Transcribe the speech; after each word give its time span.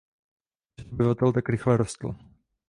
Počet 0.75 0.91
obyvatel 0.93 1.31
tak 1.33 1.49
rychle 1.49 1.77
rostl. 1.77 2.15